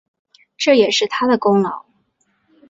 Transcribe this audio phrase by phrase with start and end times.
[0.57, 1.85] 这也是他的功劳